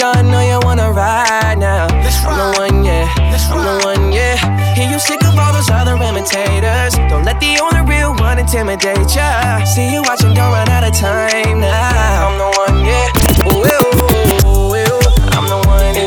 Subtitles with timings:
[0.00, 0.30] morning in.
[0.30, 1.86] Know you wanna ride now.
[1.86, 3.08] I'm the one, yeah.
[3.16, 4.36] I'm the one, yeah.
[4.74, 6.94] Hear you sick of all those other imitators.
[7.08, 9.64] Don't let the only real one intimidate ya.
[9.64, 12.28] See you watching, don't run out of time now.
[12.28, 13.08] I'm the one, yeah.
[13.48, 15.00] Ooh, ooh, ooh, ooh.
[15.36, 16.06] I'm the one, I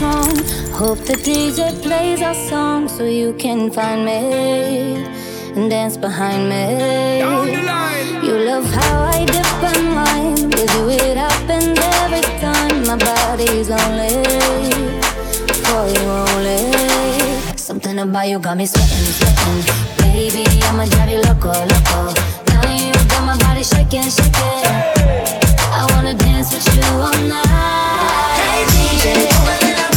[0.00, 0.36] wrong.
[0.72, 4.35] Hope the DJ plays our song so you can find me
[5.86, 7.18] and dance behind me.
[8.26, 10.50] You love how I dip and wine.
[10.50, 12.86] With you, it happens every time.
[12.86, 14.14] My body's only
[15.64, 17.56] for you only.
[17.56, 19.62] Something about you got me sweating, sweating.
[19.98, 22.00] Baby, I'ma drive you loco, loco.
[22.48, 24.66] Now you got my body shaking, shaking.
[25.78, 27.46] I wanna dance with you all night.
[28.38, 29.95] Hey, DJ.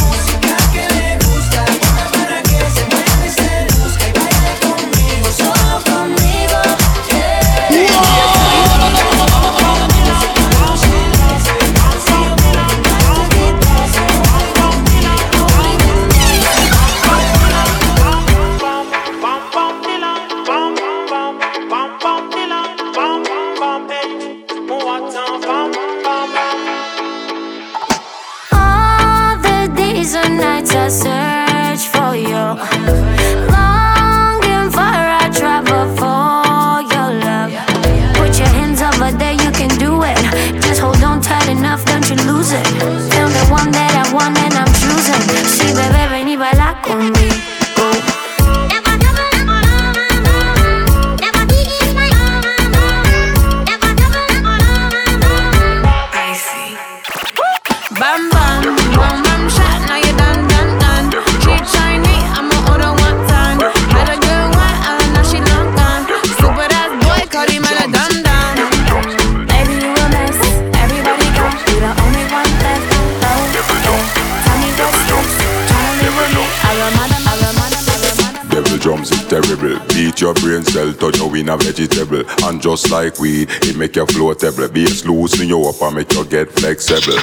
[81.50, 82.22] A vegetable.
[82.44, 84.72] And just like weed, it make you floatable.
[84.72, 87.18] Bass loosen you up and make you get flexible.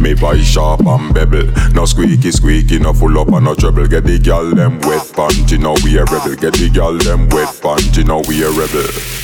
[0.00, 1.46] Me buy sharp and bevel.
[1.72, 3.86] No squeaky squeaky, no full up and no trouble.
[3.86, 6.36] Get the gal them wet panty, now we a rebel.
[6.36, 9.23] Get the gal them wet panty, now we a rebel.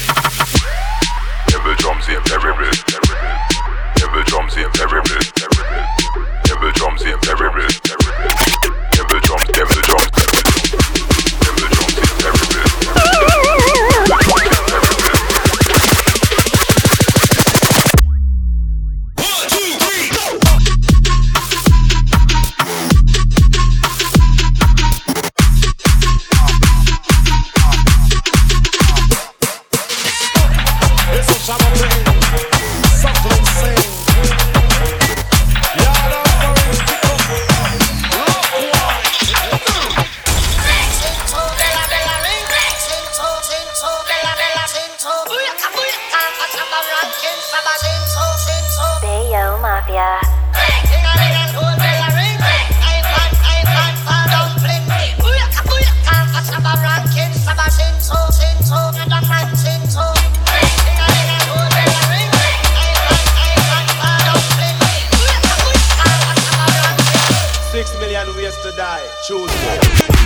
[68.76, 69.08] Die.
[69.26, 70.19] Choose one.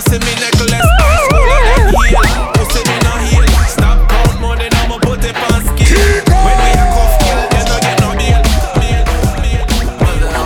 [0.00, 0.80] You see me necklace.
[1.28, 2.24] School of them heel,
[2.56, 3.44] pussy me no heel.
[3.68, 6.24] Stop count money, now me put it on skill.
[6.40, 8.40] When we a cuff kill, you no get no bail.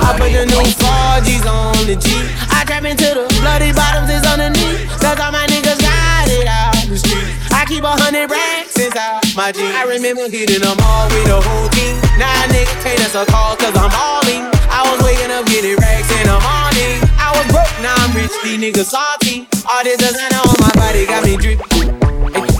[0.02, 2.06] I put the new 4G's on the G.
[2.50, 4.90] I trap into the bloody bottoms is underneath.
[4.98, 7.30] Cause all my niggas got it out the street.
[7.54, 9.74] I keep a hundred racks inside my jeans.
[9.74, 11.94] I remember hitting them all with the whole team.
[12.18, 14.50] Now a nigga can't answer calls cause I'm balling.
[14.66, 16.98] I was waking up getting racks in the morning.
[17.22, 18.34] I was broke, now I'm rich.
[18.42, 19.43] These niggas salty.
[19.74, 21.58] All this designer on my body got me drip.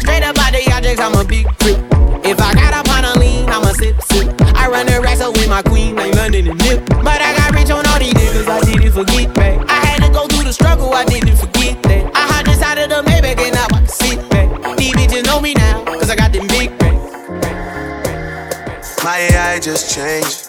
[0.03, 1.79] Straight up out the objects, I'm a big freak.
[2.27, 4.35] If I got up on a lean, I'm a sip sip.
[4.57, 6.85] I run the racks with my queen, like London and Nip.
[6.89, 9.65] But I got rich on all these niggas, I didn't forget back.
[9.71, 12.11] I had to go through the struggle, I didn't forget that.
[12.17, 14.77] I hopped inside of the Maybach and now I can sit back.
[14.77, 17.05] These bitches know me now, cause I got them big racks.
[19.05, 20.49] My AI just changed.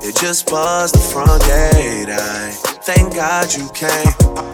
[0.00, 2.08] It just buzzed the front gate.
[2.08, 2.52] I
[2.88, 4.53] thank God you came.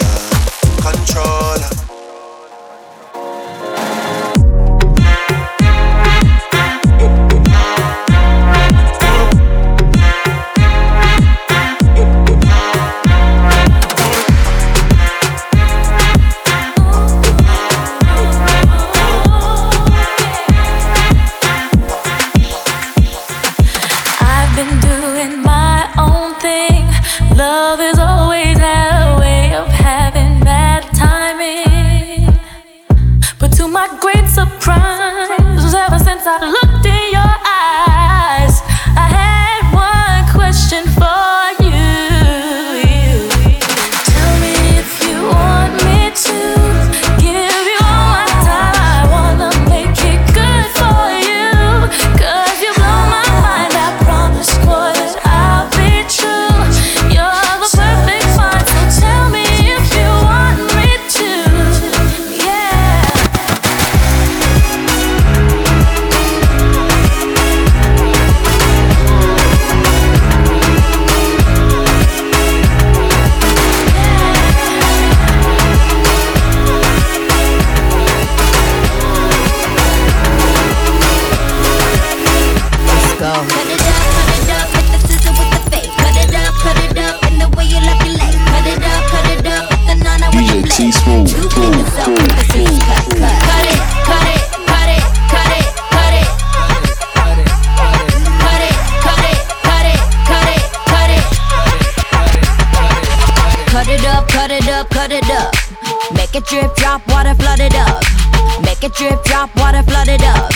[108.81, 110.49] Make it drip, drop, water flood it up.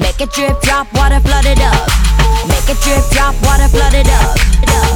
[0.00, 1.86] Make it drip, drop, water flood it up.
[2.48, 4.34] Make it drip, drop, water flood it up.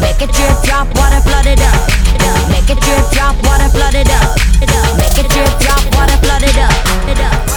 [0.01, 2.51] Make it drip, drop, water flood it up.
[2.51, 4.37] Make it drip, drop, water flood it up.
[4.99, 7.54] Make it drip, drop, water flood it up.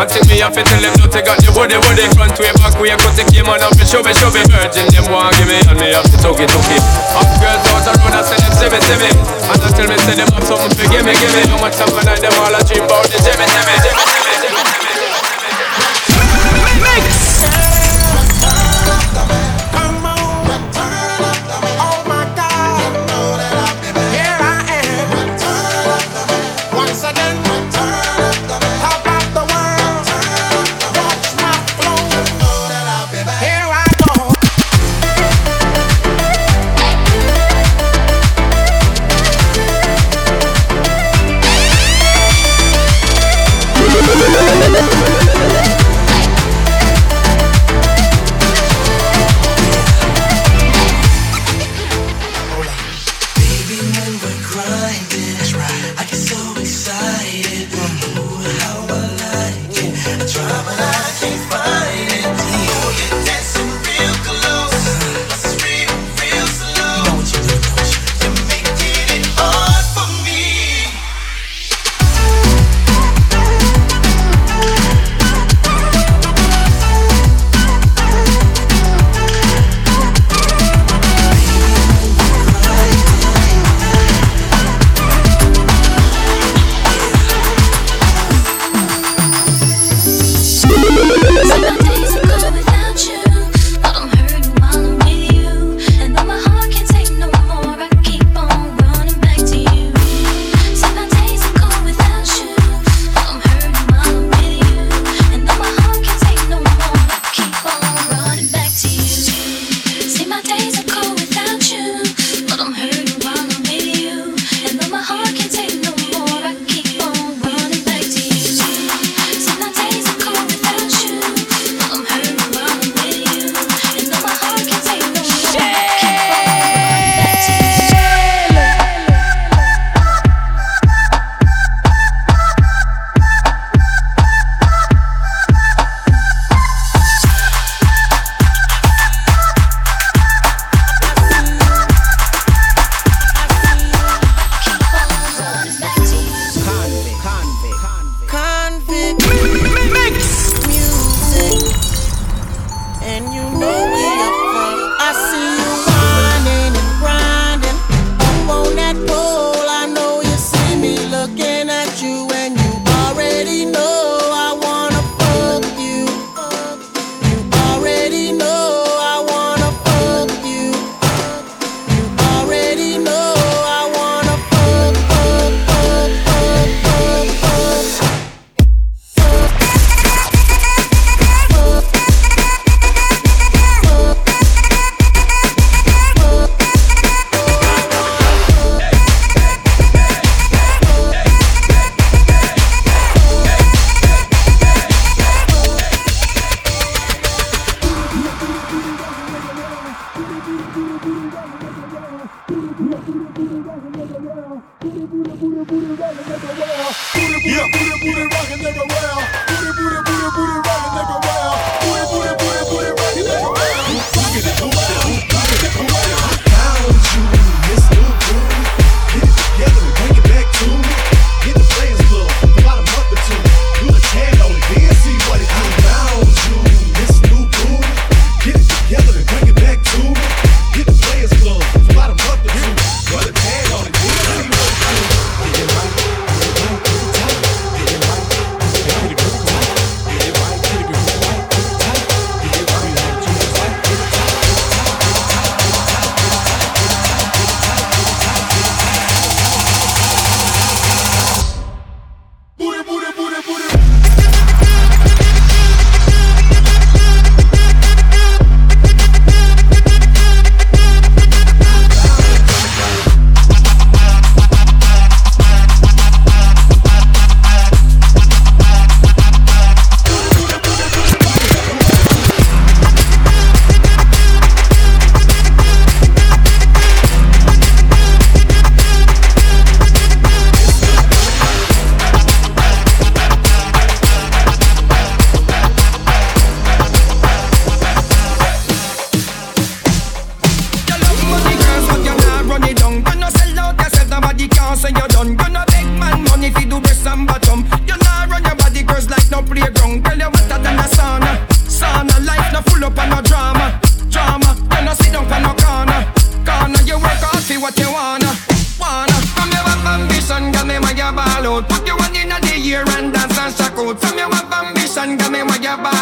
[0.00, 2.48] One thing me have to tell them not to got the body body Front way
[2.56, 5.36] back way cut the came on up and show me show me Virgin them want
[5.36, 6.80] give me and me have to talk it talk it
[7.12, 9.12] Up girls out the road I say them see me see me.
[9.12, 11.44] And I tell me say them have something for give me give me.
[11.52, 13.20] No much time and them all a dream about the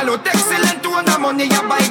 [0.08, 0.26] you ball out.
[0.26, 1.87] Excellent to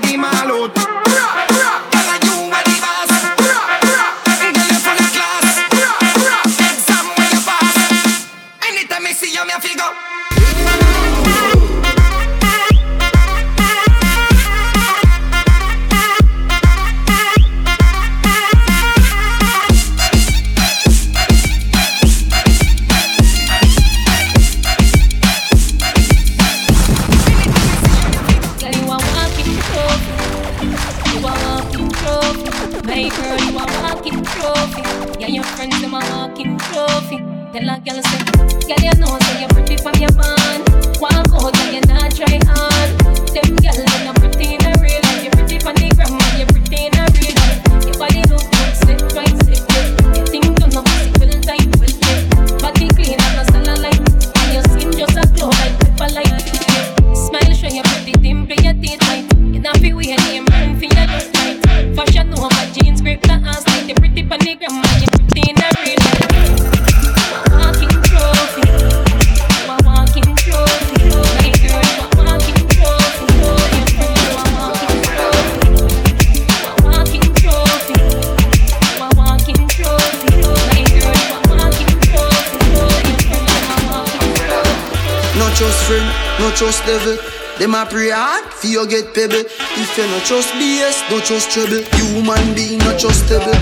[88.77, 89.41] you get pebble.
[89.41, 91.81] If you no trust BS, don't trust trouble.
[91.97, 93.57] Human being not trustable.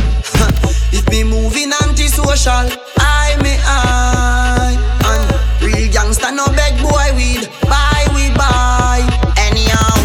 [0.93, 2.67] if me moving antisocial,
[2.99, 4.75] I may I.
[5.07, 7.47] And real gangster no beg boy weed.
[7.63, 8.99] Buy we buy.
[9.37, 9.95] Anyhow,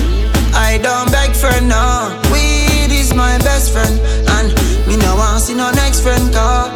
[0.55, 2.15] I don't beg for no.
[2.33, 3.99] Weed is my best friend.
[4.39, 4.49] And
[4.87, 6.70] me no want see no next friend car.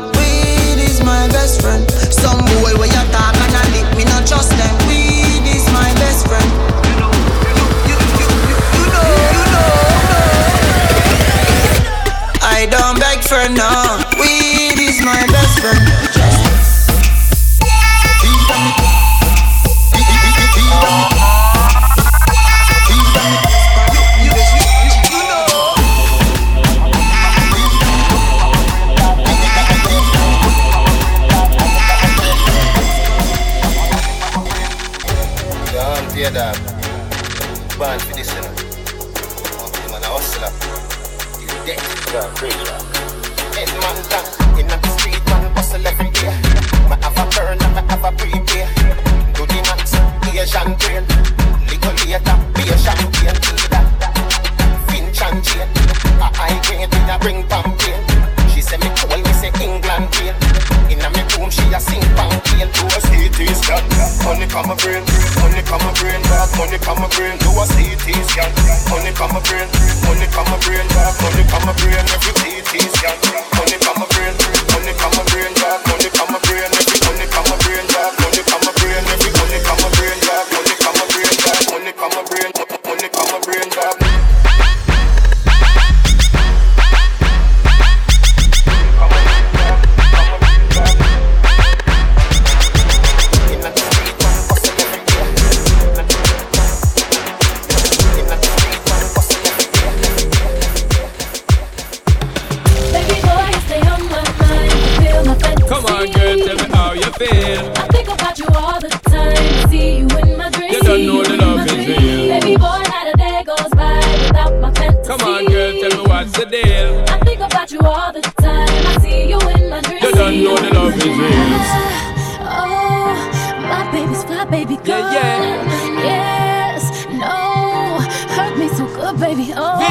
[69.14, 69.68] Come my brain,
[70.04, 70.86] money come my brain,
[71.22, 72.04] money come my brain.
[72.14, 72.43] Every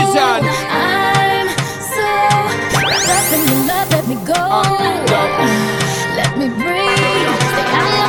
[0.04, 1.70] because they cannot
[4.50, 4.62] be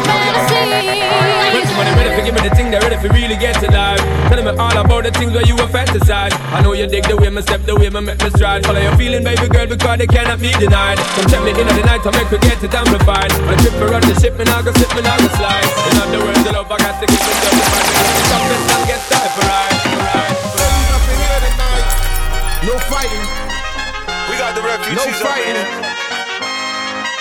[0.02, 1.36] denied.
[1.56, 2.06] Come check me in
[5.04, 6.32] the things where you were fantasize.
[6.48, 8.80] I know you dig the way my step the way my make the stride tell
[8.80, 10.68] you a feeling baby girl we got to can't feed the
[11.84, 13.30] night to make we get it amplified.
[13.30, 15.68] A trip around the ship, me now go slip, me now go slide.
[15.92, 17.62] In other words, the love I got to give it to me.
[18.32, 19.73] Something and get for right.
[22.94, 23.26] Fighting.
[24.30, 25.58] We got the refugees no fighting.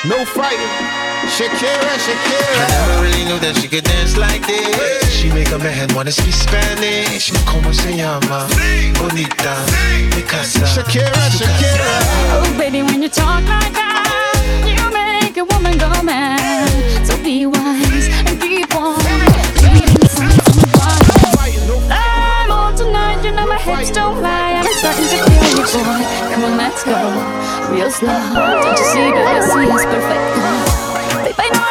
[0.06, 0.74] No fighting.
[1.36, 2.62] Shakira, Shakira.
[2.62, 5.10] I never really knew that she could dance like this.
[5.10, 7.32] She make a man wanna speak Spanish.
[7.50, 8.46] Como se llama?
[9.00, 9.56] Bonita,
[10.14, 10.66] Picasa.
[10.74, 11.94] Shakira, Shakira.
[12.38, 14.06] Oh, baby, when you talk like that,
[14.70, 16.70] you make a woman go mad.
[17.08, 19.00] So be wise and keep on
[19.64, 21.12] reading I'm on tonight,
[23.24, 24.60] you know my hips don't lie.
[24.60, 26.04] I'm starting to feel you, boy.
[26.28, 26.92] Come on, let's go.
[27.72, 28.12] Real slow.
[28.12, 30.24] Don't you see, baby, see it's perfect.
[31.24, 31.62] Babe, I know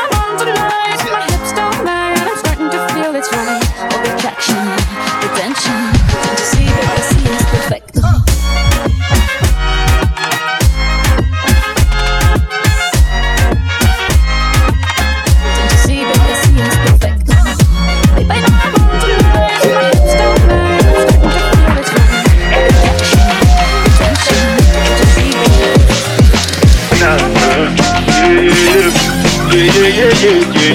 [30.62, 30.68] Who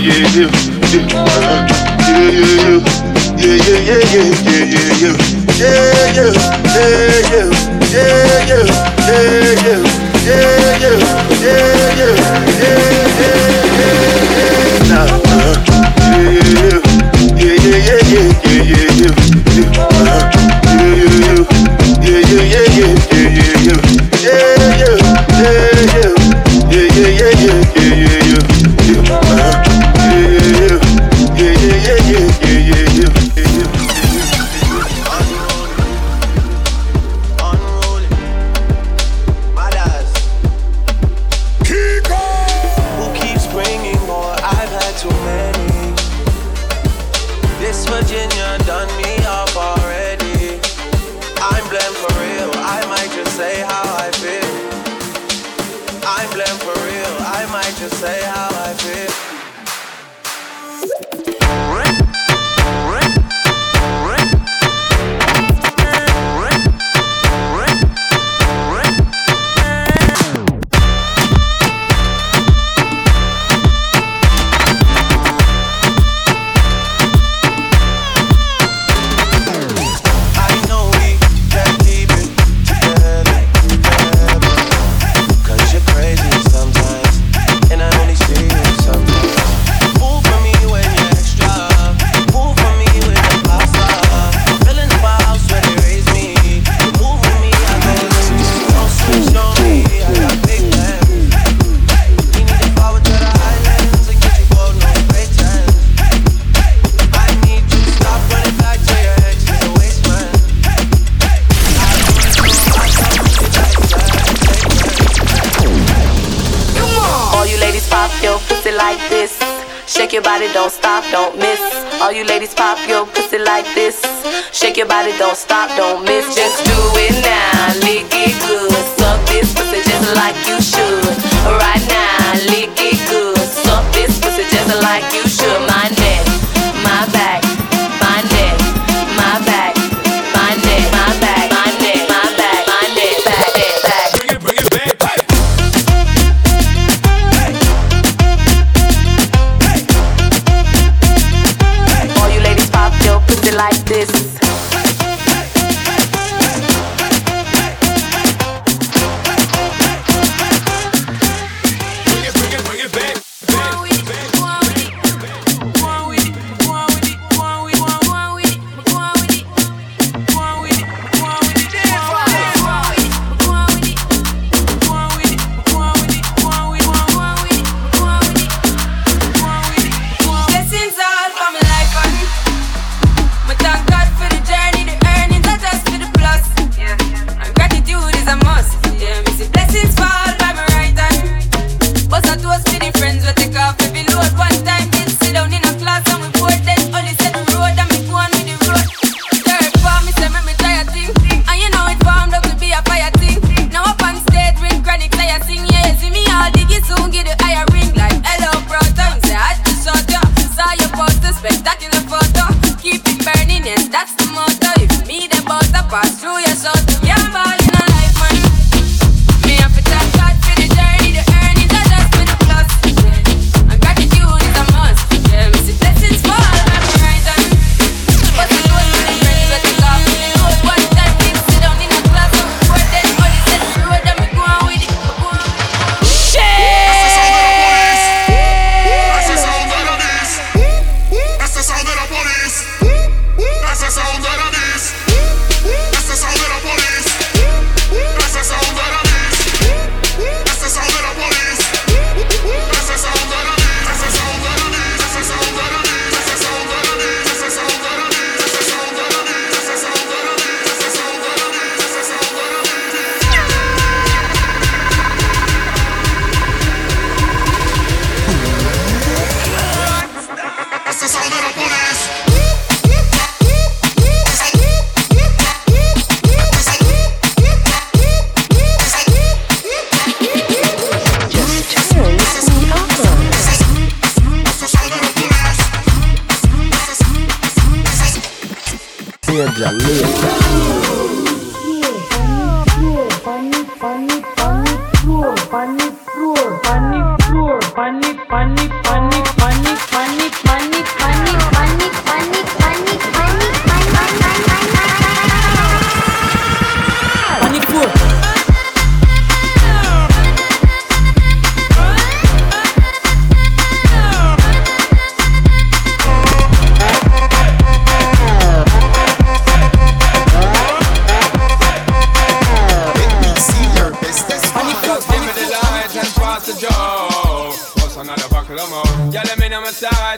[120.39, 120.76] body, don't don't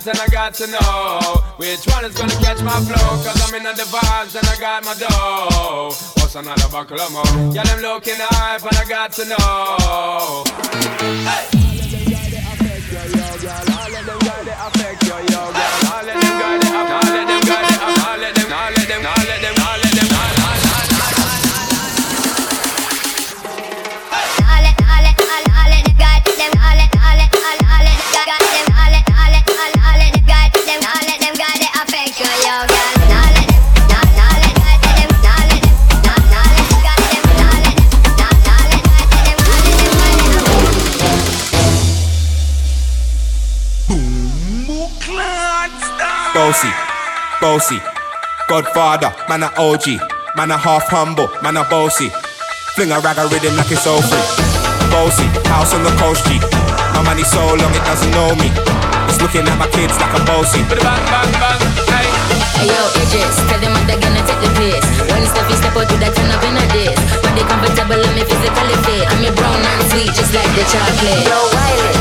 [0.09, 1.19] and I got to know
[1.57, 3.23] which one is gonna catch my flow.
[3.23, 5.93] Cause I'm in the vibes and I got my dough.
[6.17, 7.53] What's another buckle of more?
[7.53, 10.43] Yeah, them looking hype and I got to know.
[11.29, 11.58] Hey.
[47.59, 47.81] Bossy,
[48.47, 49.99] Godfather, man a OG,
[50.39, 52.07] man a half humble, man a bossy.
[52.71, 54.23] Fling a rag a rhythm like it's all free.
[54.87, 56.39] Bossy, house on the coast G.
[56.95, 58.47] My money so long it doesn't know me.
[59.11, 60.63] It's looking at my kids like a bossy.
[62.55, 64.85] Hey yo, Idris, tell them I'm gonna take the piss.
[65.11, 66.95] When Steffi step out with that turn up in a this.
[67.19, 69.03] Body comfortable and me physically fit.
[69.03, 71.27] I'm a brown and sweet, just like the chocolate.
[71.27, 71.91] Yo, Wiley,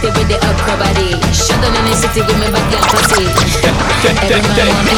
[0.00, 1.10] pretty with the upper body.
[1.32, 3.26] Shut down in the city with me back girl pussy.
[4.30, 4.94] Every man want me.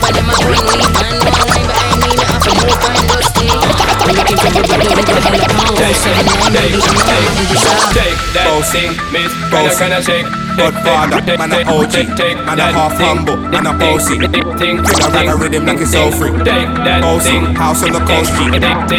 [0.00, 0.78] But them a and bring me.
[1.24, 1.66] Man want
[2.02, 3.23] me, me have to move and.
[6.54, 6.80] Baby.
[7.94, 9.32] Take that thing, miss.
[9.50, 10.26] Kinda, kinda shake.
[10.56, 11.94] Godfather, man a OG,
[12.46, 14.16] man a half humble, man a bossy.
[14.16, 16.30] A rag a rhythm like it's all free.
[17.02, 18.32] Bossy, house on the coast.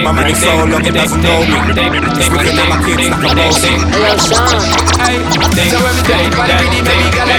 [0.04, 1.58] My money so long it doesn't know me.
[2.20, 3.80] It's looking at my kids like a Sean.
[5.00, 5.18] Hey,
[5.70, 7.36] so every day, that thing, kinda,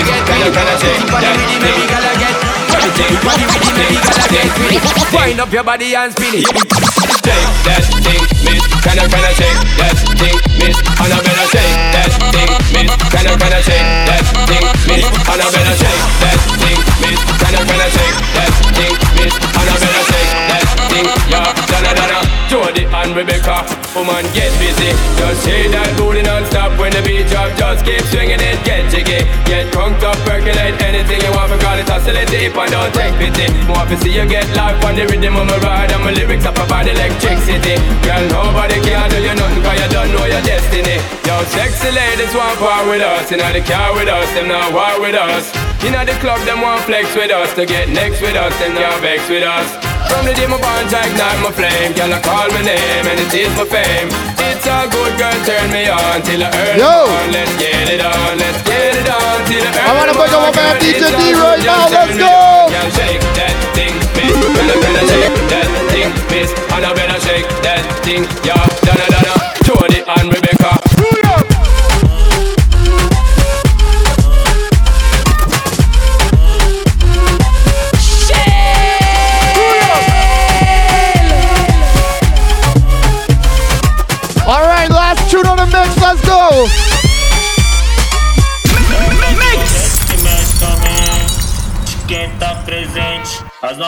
[0.57, 1.07] kinda shake.
[1.07, 2.46] That
[2.93, 4.79] thing, everything, body ready, baby, gotta get ready.
[5.13, 6.47] Wind up your body and spin it.
[6.47, 8.63] Shake that thing, miss.
[8.85, 10.77] Kinda, kinda shake that thing, miss.
[10.79, 12.91] And I better shake that thing, miss.
[13.11, 15.05] Kinda, kinda shake that thing, miss.
[15.27, 17.19] And I better shake that thing, miss.
[17.43, 19.35] Kinda, kinda shake that thing, miss.
[19.35, 21.51] And I better shake that thing, yeah.
[21.67, 22.19] Donna,
[22.49, 23.67] Jody and Rebecca,
[23.97, 24.93] woman get busy.
[25.17, 27.49] Just shake that booty non-stop when the beat drop.
[27.57, 31.49] Just keep swinging it, get jiggy, get crunked up, percolate anything you want.
[31.57, 33.49] Call it oscillate deep and don't take pity.
[33.65, 36.45] More to see you get life on the rhythm of my ride and my lyrics
[36.45, 37.81] up about electricity.
[38.05, 41.01] Girl, nobody can do you nothing 'cause you don't know your destiny.
[41.25, 45.01] Yo, sexy ladies want part with us, in the car with us, them not war
[45.01, 45.49] with us.
[45.87, 49.01] In the club, them want flex with us, to get next with us, them not
[49.01, 49.96] vex with us.
[50.11, 53.19] From the day my bonds I ignite my flame, girl I call my name and
[53.21, 54.09] it is my fame.
[54.47, 56.87] It's a good girl, turn me on till I earn Yo.
[56.87, 57.27] it on.
[57.35, 60.43] Let's get it on, let's get it on till I earn I wanna up on.
[60.47, 62.35] my man DJ D right now, let's go.
[62.71, 64.35] Girl, shake that thing, miss.
[64.37, 66.51] I better shake that thing, miss.
[66.75, 68.63] And I better shake that thing, yeah.
[68.87, 69.35] Donna, Donna,
[69.67, 70.76] Jody and Rebecca.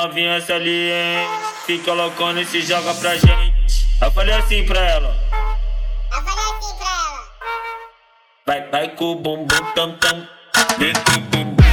[0.08, 1.28] As novinhas ali, hein?
[1.66, 3.86] Fica loucona e se joga pra gente.
[4.00, 5.14] Eu falei assim pra ela.
[6.10, 7.28] Eu falei assim pra ela.
[8.46, 10.26] Vai, vai com o bumbum tam tam.
[10.78, 11.67] Vem com o bumbum